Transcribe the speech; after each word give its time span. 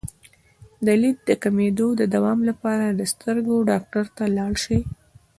د 0.85 0.87
لید 1.01 1.17
د 1.29 1.31
کمیدو 1.43 1.87
د 1.97 2.01
دوام 2.15 2.39
لپاره 2.49 2.85
د 2.89 3.01
سترګو 3.13 3.55
ډاکټر 3.69 4.05
ته 4.17 4.23
لاړ 4.37 4.53
شئ 4.63 4.81